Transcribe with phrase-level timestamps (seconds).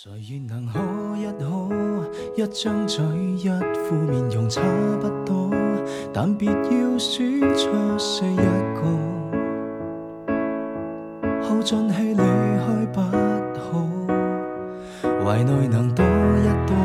[0.00, 0.78] 谁愿能可
[1.16, 1.44] 一可
[2.36, 3.04] 一张嘴
[3.36, 3.48] 一
[3.88, 4.62] 副面容差
[5.00, 5.50] 不多，
[6.14, 8.36] 但别要选出谁一
[8.76, 8.82] 个，
[11.42, 13.82] 耗尽气离去不好。
[15.24, 16.76] 怀内能多一多，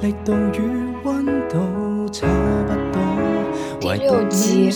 [0.00, 2.26] 力度与温度差
[2.66, 2.98] 不多。
[3.80, 4.70] 第六集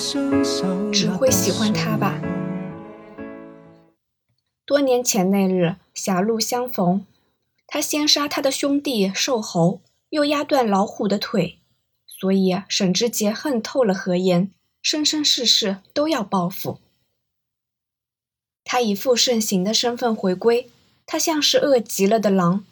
[0.93, 2.21] 只会喜欢他吧。
[4.67, 7.07] 多年前那日，狭路相逢。
[7.67, 11.59] 他先杀他的兄弟瘦猴，又压断老虎的腿，
[12.07, 14.51] 所以沈之杰恨透了何言，
[14.81, 16.79] 生生世世都要报复。
[18.63, 20.71] 他以复圣行的身份回归，
[21.05, 22.65] 他像是饿极了的狼，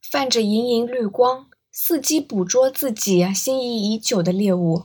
[0.00, 4.84] 泛着莹莹绿光，伺机捕捉自己心仪已久的猎物，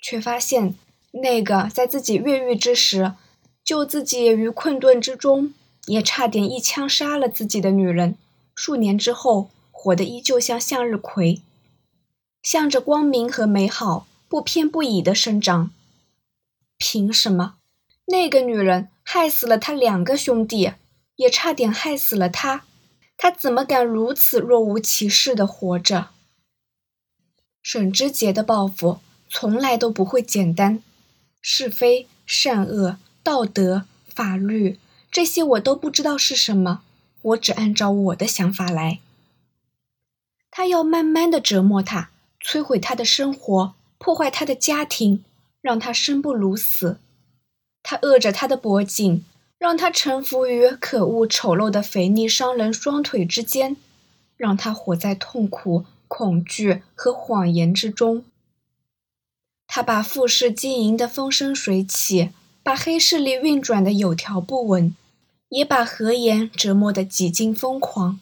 [0.00, 0.74] 却发现
[1.12, 3.14] 那个在自己越狱之时
[3.62, 5.54] 救自己于困顿之中，
[5.86, 8.16] 也差点一枪杀了自己的女人。
[8.58, 11.42] 数年之后，活得依旧像向日葵，
[12.42, 15.70] 向着光明和美好不偏不倚的生长。
[16.76, 17.54] 凭什么？
[18.06, 20.72] 那个女人害死了他两个兄弟，
[21.14, 22.64] 也差点害死了他。
[23.16, 26.08] 他怎么敢如此若无其事的活着？
[27.62, 30.82] 沈之杰的报复从来都不会简单，
[31.40, 34.80] 是非、善恶、道德、法律，
[35.12, 36.82] 这些我都不知道是什么。
[37.22, 39.00] 我只按照我的想法来。
[40.50, 42.10] 他要慢慢的折磨他，
[42.42, 45.24] 摧毁他的生活，破坏他的家庭，
[45.60, 46.98] 让他生不如死。
[47.82, 49.24] 他扼着他的脖颈，
[49.58, 53.76] 让他臣服于可恶丑陋的肥腻商人双腿之间，
[54.36, 58.24] 让他活在痛苦、恐惧和谎言之中。
[59.66, 62.30] 他把富氏经营的风生水起，
[62.62, 64.94] 把黑势力运转的有条不紊。
[65.48, 68.20] 也把何言折磨得几近疯狂。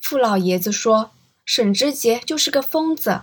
[0.00, 1.10] 傅老爷子说
[1.44, 3.22] ：“沈之杰就是个疯子。”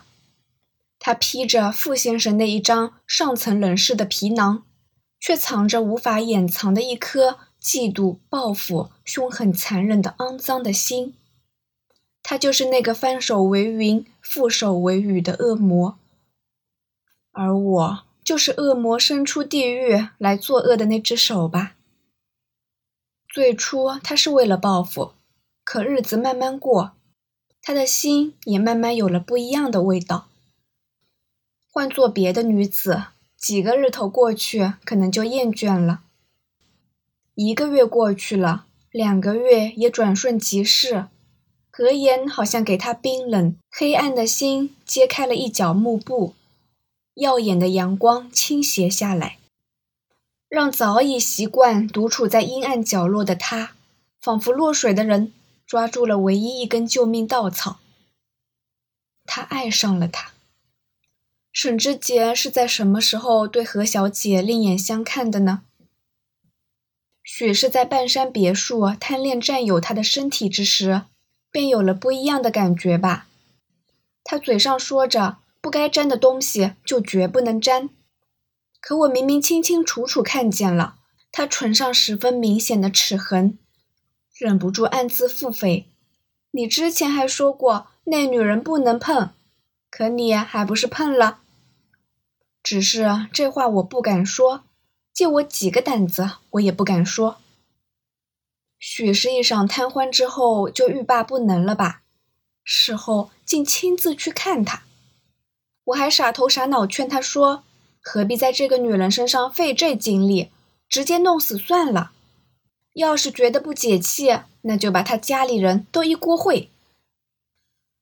[1.00, 4.63] 他披着傅先生那一张上层人士的皮囊，
[5.19, 11.13] 却藏着无法掩藏的一颗嫉妒、报复、凶狠、残忍的肮脏的心。
[12.22, 15.97] 他就是那个翻手为云、覆手为雨的恶魔，
[17.31, 21.78] 而我就是恶魔伸出地狱来作恶的那只手吧。
[23.31, 25.13] 最初他是为了报复，
[25.63, 26.94] 可日子慢慢过，
[27.62, 30.29] 他的心也慢慢有了不一样的味道。
[31.72, 33.03] 换做别的女子，
[33.38, 36.00] 几个日头过去，可能就厌倦了；
[37.35, 41.06] 一个月过去了，两个月也转瞬即逝。
[41.69, 46.34] 何言好像给他冰冷黑暗的心揭开了一角幕布，
[47.13, 49.38] 耀眼的阳光倾斜下来。
[50.50, 53.74] 让早已习惯独处在阴暗角落的他，
[54.20, 55.32] 仿佛落水的人
[55.66, 57.80] 抓住了唯一一根救命稻草。
[59.26, 60.32] 他爱上了她。
[61.52, 65.62] 沈之杰是在什么时候对何小姐另眼相看的呢？
[67.24, 71.04] 许是在半山别墅贪恋占有她的身体之时，
[71.52, 73.28] 便有了不一样的感觉吧。
[74.24, 77.90] 他嘴上说着不该沾的东西就绝不能沾。
[78.81, 80.95] 可我明明清清楚楚看见了
[81.31, 83.57] 他唇上十分明显的齿痕，
[84.34, 85.85] 忍不住暗自腹诽：
[86.51, 89.31] 你之前还说过那女人不能碰，
[89.91, 91.39] 可你还不是碰了？
[92.63, 94.63] 只是这话我不敢说，
[95.13, 97.38] 借我几个胆子，我也不敢说。
[98.79, 102.01] 许是一晌贪欢之后就欲罢不能了吧？
[102.63, 104.84] 事后竟亲自去看他，
[105.84, 107.63] 我还傻头傻脑劝他说。
[108.02, 110.50] 何必在这个女人身上费这精力，
[110.88, 112.12] 直接弄死算了。
[112.94, 116.68] 要是觉得不解气，那就把他家里人都一锅烩。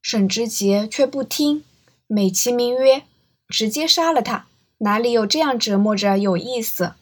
[0.02, 1.66] 沈之杰却不听，
[2.08, 3.04] 美其名曰
[3.50, 4.48] 直接杀了他，
[4.80, 6.94] 哪里有这样折磨着有意思？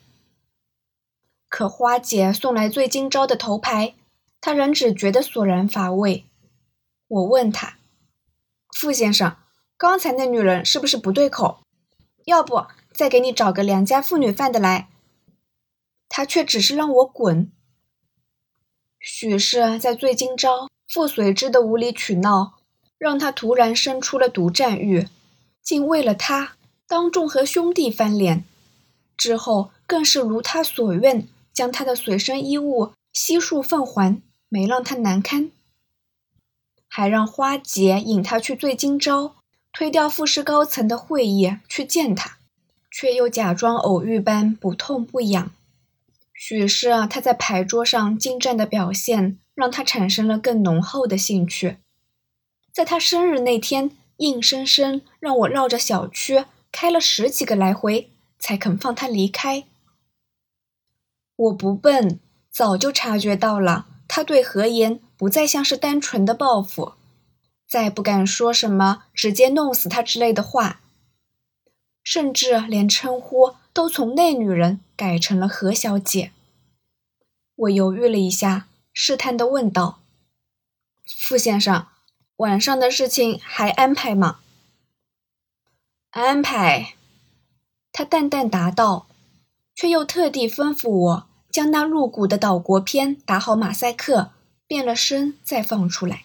[1.48, 3.94] 可花姐送来最今朝的头牌，
[4.40, 6.24] 他仍只觉得索然乏味。
[7.06, 7.78] 我问他
[8.76, 9.36] ：“傅先生，
[9.76, 11.60] 刚才那女人是不是不对口？
[12.24, 12.66] 要不？”
[12.96, 14.88] 再给你找个良家妇女范的来，
[16.08, 17.52] 他却只是让我滚。
[18.98, 22.54] 许是在醉今朝傅随之的无理取闹，
[22.96, 25.08] 让他突然生出了独占欲，
[25.62, 26.56] 竟为了他
[26.88, 28.44] 当众和兄弟翻脸，
[29.14, 35.50] 之后更是如他所愿，将他的随身衣物悉数奉还，没让他难堪，
[36.88, 39.36] 还让花姐引他去醉今朝，
[39.70, 42.38] 推掉傅氏高层的会议去见他。
[42.98, 45.50] 却又假装偶遇般不痛不痒。
[46.32, 51.76] 许是他在牌桌上精湛的表现，让他产生了更浓厚的兴趣。
[52.72, 58.08] 在他生日那天，硬生生让我绕着小区开了十几个来回，
[58.38, 59.64] 才肯放他离开。
[61.36, 62.18] 我不笨，
[62.50, 66.94] 早就察觉到了，他对何言不再像是单纯的报复，
[67.68, 70.80] 再不敢说什么直接弄死他之类的话，
[72.06, 76.30] 甚至连称呼都从那女人改成了何小姐。
[77.56, 79.98] 我犹豫了一下，试探的问道
[81.04, 81.88] ：“傅先生，
[82.36, 84.38] 晚上的事情还安排吗
[86.10, 86.94] ？”“安排。”
[87.90, 89.08] 他淡淡答道，
[89.74, 94.30] 却又特地吩咐我将那露骨的岛国片打好马赛克，
[94.68, 96.22] 变了声再放出来。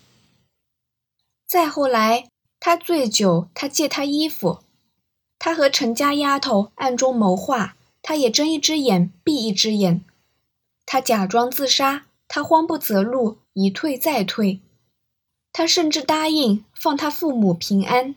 [1.47, 2.27] 再后来，
[2.59, 4.59] 他醉酒，他借他衣服，
[5.43, 10.05] 他和陈家丫头暗中谋划，他也睁一只眼闭一只眼。
[10.85, 14.59] 他假装自杀，他慌不择路，一退再退。
[15.51, 18.13] 他甚至答应放他父母平安。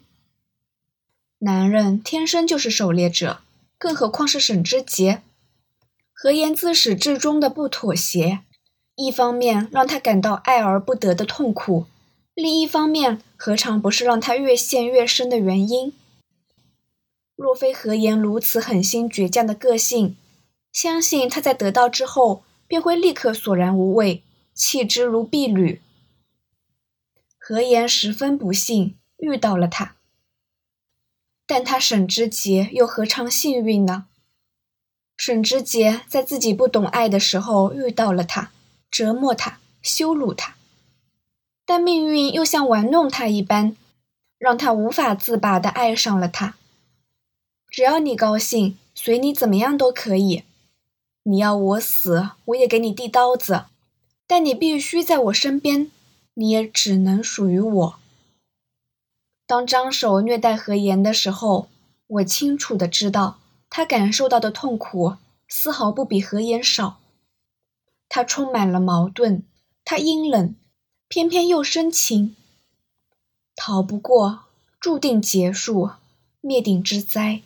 [1.38, 3.41] 男人天生就是狩猎者，
[3.79, 5.23] 更何况是沈之杰。
[6.12, 8.41] 何言自始至终的不妥协，
[8.97, 11.87] 一方面让他感到爱而不得的痛苦，
[12.35, 15.94] 另一方面何尝不是让他越陷越深的原因？
[17.37, 20.17] 若非何言如此狠心倔强的个性，
[20.73, 22.45] 相信他在得到之后。
[22.67, 24.23] 便会立刻索然无味，
[24.55, 25.83] 弃之如敝履。
[27.39, 29.97] 何言十分不幸遇到了他，
[31.47, 34.07] 但他沈之杰又何尝幸运呢？
[35.19, 38.51] 沈之杰在自己不懂爱的时候遇到了他，
[38.91, 40.57] 折磨他，羞辱他，
[41.67, 43.77] 但命运又像玩弄他一般，
[44.39, 46.57] 让他无法自拔的爱上了他。
[47.76, 50.44] 只要你高兴，随你怎么样都可以。
[51.25, 53.65] 你要我死，我也给你递刀子，
[54.29, 55.91] 但你必须在我身边，
[56.35, 57.94] 你也只能属于我。
[59.44, 61.67] 当张手虐待何言的时候，
[62.06, 65.17] 我清楚的知道他感受到的痛苦
[65.49, 67.00] 丝毫不比何言少。
[68.09, 69.43] 他充满了矛盾，
[69.85, 70.55] 他阴冷，
[71.09, 72.37] 偏偏又深情，
[73.56, 74.44] 逃不过
[74.79, 75.91] 注定结束
[76.41, 77.43] 灭顶之灾。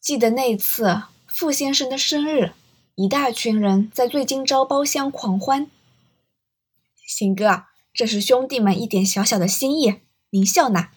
[0.00, 1.02] 记得那次。
[1.26, 2.52] 傅先生的生日，
[2.96, 5.70] 一大群人在醉金朝包厢狂欢。
[7.06, 10.00] 鑫哥，这是兄弟们一点小小的心意，
[10.30, 10.90] 您笑纳。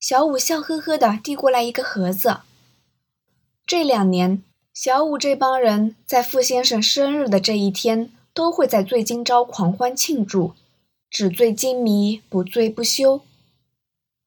[0.00, 2.40] 小五笑呵呵的递过来一个盒子。
[3.64, 4.42] 这两年，
[4.74, 10.54] 小五这帮人在傅先生生日的这一天，都会在醉金朝狂欢庆祝，
[11.08, 13.22] 纸醉金迷，不醉不休。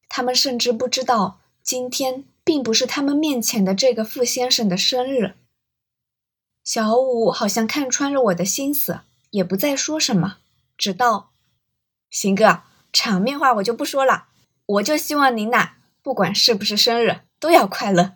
[0.08, 2.24] 他们甚至不知道今天。
[2.44, 5.34] 并不是他们面前的这个傅先生的生日。
[6.62, 9.00] 小五好像看穿了我的心思，
[9.30, 10.38] 也不再说什么，
[10.76, 11.32] 只道
[12.10, 12.62] ：“行哥，
[12.92, 14.28] 场面话我就不说了，
[14.66, 18.12] 我就希望您呐，不管是不是生日，都要快乐。”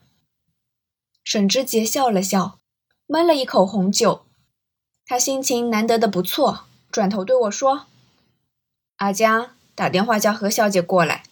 [1.25, 2.59] 沈之杰笑了笑，
[3.07, 4.25] 闷了一口红酒，
[5.05, 7.87] 他心情难得的不错，转头对我说
[8.97, 11.25] ：“阿江，打电话叫何小姐过来。”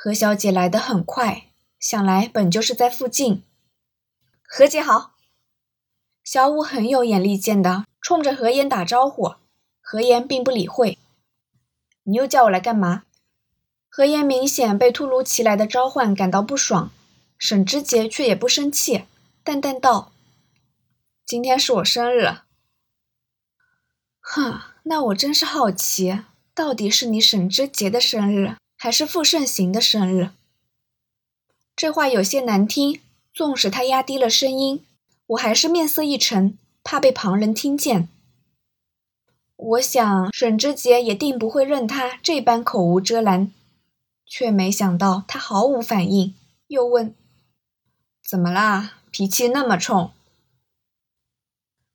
[0.00, 1.48] 何小姐来得很快，
[1.80, 3.42] 想来本就是在附近。
[4.44, 5.16] 何姐好，
[6.22, 9.34] 小五很有眼力见的冲着何言打招呼。
[9.80, 10.98] 何言并不理会。
[12.04, 13.02] 你又叫我来干嘛？
[13.88, 16.92] 何言明显被突如其来的召唤感到不爽，
[17.36, 19.06] 沈之杰却也不生气，
[19.42, 20.12] 淡淡道
[21.26, 22.36] ：“今天是我生日。”
[24.22, 26.20] 哼，那我真是好奇，
[26.54, 28.54] 到底是你沈之杰的生日？
[28.80, 30.30] 还是傅盛行的生日。
[31.74, 33.00] 这话有些难听，
[33.34, 34.84] 纵使他压低了声音，
[35.26, 38.08] 我还是面色一沉，怕被旁人听见。
[39.56, 43.52] 我想沈之杰也定不会任他这般口无遮拦，
[44.24, 46.34] 却没想到他毫无反应，
[46.68, 47.12] 又问
[48.24, 48.94] ：“怎么啦？
[49.10, 50.12] 脾气那么冲？”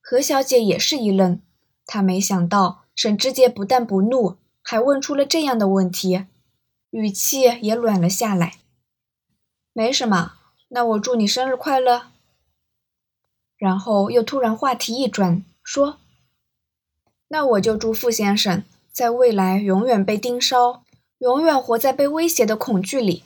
[0.06, 1.40] 何小姐也是一愣，
[1.86, 6.25] 她没想到沈之杰不但不怒，还问出了这样的问题。
[6.93, 8.57] 语气也软了下来。
[9.73, 10.33] 没什么，
[10.67, 12.12] 那我祝你生日快乐。
[13.57, 15.97] 然后又突然话题一转，说
[17.29, 20.83] ：“那我就祝傅先生在未来永远被盯梢，
[21.17, 23.23] 永远活在被威胁的恐惧里。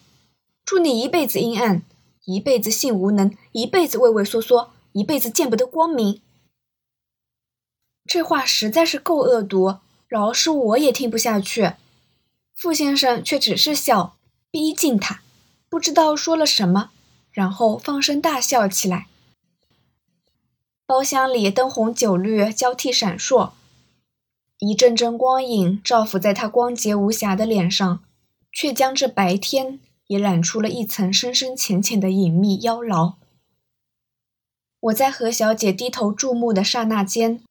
[0.63, 1.81] 祝你一辈子阴暗，
[2.23, 6.21] 一辈子性无能，一辈子畏畏缩缩，一辈子见不得光明。”
[8.07, 11.73] 这话实在是够恶毒，饶是我也听不下去。
[12.59, 14.17] 傅先生却只是笑，
[14.49, 15.21] 逼近他，
[15.69, 16.89] 不知道说了什么，
[17.29, 19.05] 然后放声大笑起来。
[20.87, 23.51] 包厢里灯红酒绿交替闪烁，
[24.57, 28.03] 一阵阵光影照拂在他光洁无瑕的脸上，
[28.51, 33.13] 却将这白天也染出了一层深深浅浅的隐秘妖娆。
[34.79, 37.43] 我在何小姐低头注目的刹那间，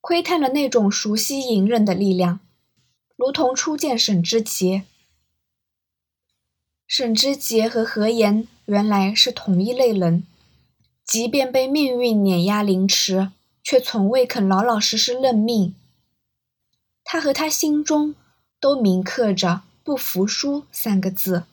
[0.00, 2.38] 窥探了那种熟悉隐忍的力量，
[3.16, 4.84] 如同初见沈之杰。
[6.86, 10.26] 沈之杰和何岩原来是同一类人。
[11.04, 15.74] 即便被命运碾压凌迟，却从未肯老老实实认命。
[17.04, 18.14] 他和他心中
[18.60, 21.44] 都铭刻着“不服输”三个字。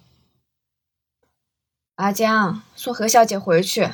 [1.96, 3.90] 阿江，送何小姐回去。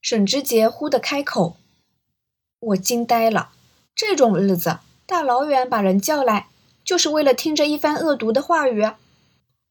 [0.00, 1.56] 沈之杰忽地开口，
[2.60, 3.52] 我惊呆了。
[3.94, 6.48] 这种日子，大老远把人叫来，
[6.84, 8.82] 就是为了听这一番恶毒的话语，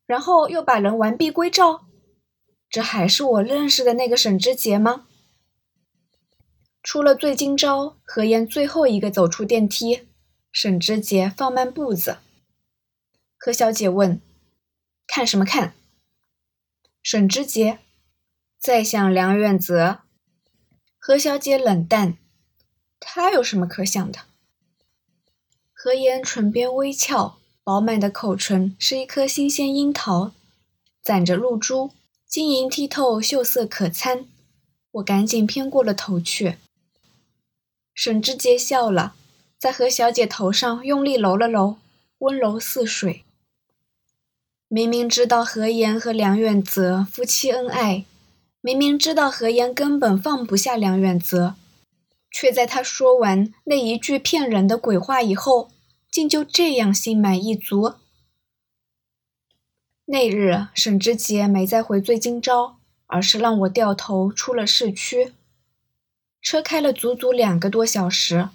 [0.06, 1.86] 然后又把人完璧归赵。
[2.70, 5.08] 这还是我认识的那个沈之杰吗？
[6.82, 10.08] 出了醉今朝，何言最后一个走出电梯，
[10.52, 12.18] 沈之杰放慢步子。
[13.38, 14.22] 何小姐问
[15.08, 15.74] ：“看什么看？”
[17.02, 17.80] 沈之杰
[18.60, 20.00] 在想梁远泽。
[20.98, 22.18] 何小姐冷淡
[23.00, 24.20] ：“他有什么可想的？”
[25.86, 30.32] 何言唇边微翘，饱满的口唇是一颗新鲜樱桃，
[31.02, 31.92] 攒着露珠。
[32.25, 34.25] 晶莹剔透，秀色可餐。
[34.92, 36.56] 我赶紧偏过了头去。
[37.94, 39.16] 沈之杰笑了，
[39.60, 41.75] 在何小姐头上用力揉了揉，
[42.20, 43.25] 温柔似水。
[44.70, 48.06] 明明知道何言和梁远泽夫妻恩爱，
[48.62, 51.56] 明明知道何言根本放不下梁远泽，
[52.32, 55.72] 却在他说完那一句骗人的鬼话以后，
[56.13, 57.96] 竟就这样心满意足。
[60.05, 62.77] 那日，沈之杰没再回醉今朝，
[63.08, 65.34] 而是让我掉头出了市区。
[66.39, 68.50] 车开了足足两个多小时。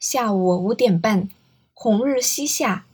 [0.00, 1.28] 下午五点半，
[1.74, 2.86] 红日西下，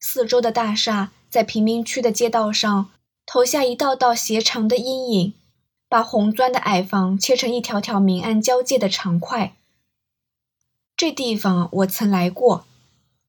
[0.00, 2.90] 四周的大厦在贫民区的街道上
[3.26, 5.34] 投下一道道斜长的阴影，
[5.86, 9.54] 把红砖的矮房切成一条条明暗交界的长块。
[10.96, 12.64] 这地方我曾来过，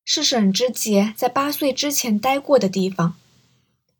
[0.09, 3.17] 是沈之杰在八岁之前待过的地方。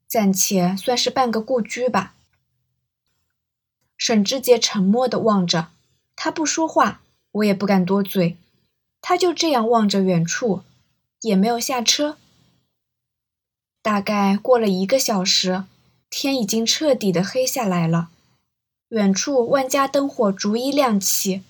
[0.08, 2.16] 暂且算是半个故居吧。
[3.98, 5.68] 沈之杰沉默地望着，
[6.16, 7.02] 他不说话，
[7.34, 8.38] 我也不敢多嘴。
[9.02, 10.62] 他就这样望着远处，
[11.20, 12.18] 也没有下车。
[13.82, 15.66] 大概过了一个小时，
[16.10, 18.08] 天已经彻底的黑下来了。
[18.90, 21.42] 远处万家灯火逐一亮起，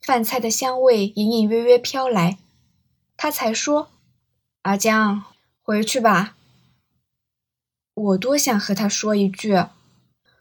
[0.00, 2.38] 饭菜的香味隐隐约约飘来。
[3.20, 3.88] 他才说
[4.62, 5.24] ：“阿江，
[5.60, 6.36] 回去吧。”
[7.92, 9.56] 我多想和他说一句：“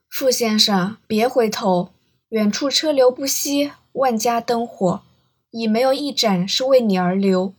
[0.08, 1.92] 傅先生，别回头，
[2.30, 5.02] 远处车流不息，万家灯火，
[5.50, 7.52] 已没有一盏是为你而留。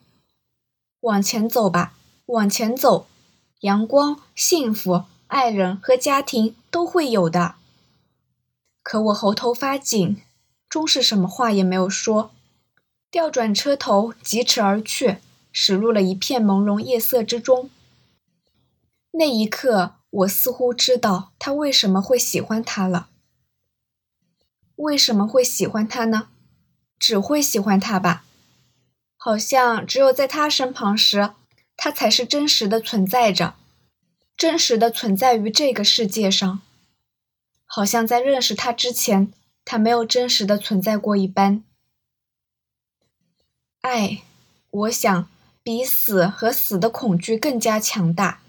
[1.01, 1.95] 往前走吧，
[2.27, 3.09] 往前走，
[3.63, 7.57] 阳光、幸福、爱人和家庭都会有的。”
[8.85, 10.23] 可我喉头发紧，
[10.69, 12.31] 终是什么话也没有说，
[13.11, 15.17] 调转车头，疾驰而去，
[15.51, 17.71] 驶入了一片朦胧夜色之中。
[19.13, 23.09] 那一刻，我似乎知道他为什么会喜欢他了。
[24.77, 26.29] 为什么会喜欢他呢？
[26.99, 28.25] 只会喜欢他吧？
[29.17, 31.31] 好像只有在他身旁时，
[31.77, 33.55] 他才是真实的存在着，
[34.37, 36.61] 真实的存在于这个世界上。
[37.65, 39.33] 好像在认识他之前，
[39.65, 41.65] 他没有真实的存在过一般。
[43.81, 44.23] 爱，
[44.71, 45.29] 我想
[45.63, 48.41] 比死和死的恐惧更加强大。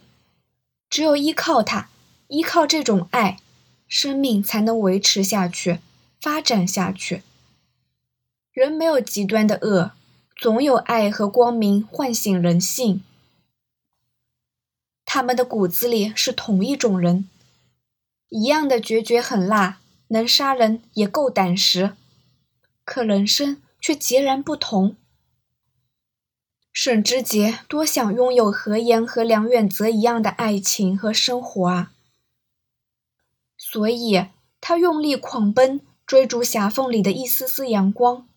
[0.89, 1.89] 只有依靠它，
[2.29, 3.39] 依靠这种爱，
[3.88, 5.79] 生命才能维持下去，
[6.19, 7.21] 发展下去。
[8.51, 9.91] 人没有极端的恶，
[10.36, 13.03] 总有爱和光明唤醒人性。
[15.05, 17.29] 他们的骨子里是同一种人，
[18.29, 21.95] 一样的决绝狠辣，能杀人也够胆识，
[22.83, 24.95] 可人生却截然不同。
[26.81, 31.91] 沈之杰多想拥有何言和梁远泽一样的爱情和生活啊！
[33.57, 34.27] 所以
[34.62, 38.29] 他用力狂奔，追逐狭缝里的一丝丝阳光。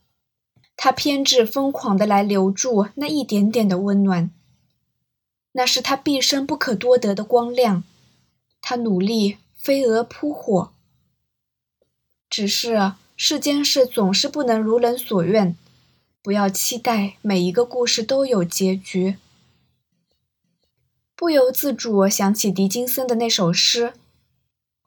[0.76, 4.32] 他偏执疯狂的来留住那一点点的温暖，
[5.52, 7.84] 那是他毕生不可多得的光亮。
[8.60, 10.72] 他努力飞蛾扑火，
[12.28, 15.56] 只是世间事总是不能如人所愿。
[16.22, 19.16] 不要期待每一个故事都有结局。
[21.16, 23.94] 不由自主想起狄金森的那首诗：“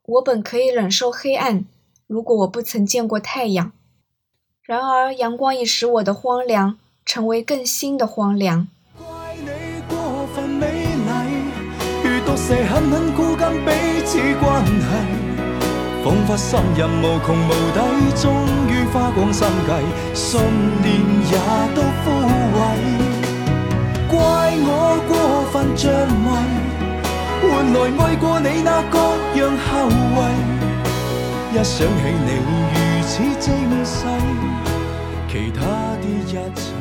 [0.07, 1.65] 我本可以忍受黑暗，
[2.07, 3.73] 如果我不曾见过太阳。
[4.61, 8.67] 然而，阳光已使我的荒凉成为更新的荒凉。
[12.47, 13.71] 狠狠箍紧彼
[14.05, 15.24] 此关系，
[16.15, 17.79] 仿佛深入无穷无底，
[18.15, 18.31] 终
[18.69, 19.71] 于花光心计，
[20.13, 20.39] 信
[20.81, 20.87] 念
[21.29, 21.33] 也
[21.75, 22.05] 都枯
[22.55, 22.57] 萎。
[24.07, 24.15] 怪
[24.63, 24.69] 我
[25.09, 25.11] 过
[25.51, 26.25] 分着迷，
[27.41, 28.97] 换来爱过你那各
[29.37, 30.23] 样后遗。
[31.51, 32.29] 一想起你
[32.71, 33.45] 如此精
[33.83, 34.07] 细，
[35.27, 35.59] 其他
[35.99, 36.74] 的一切。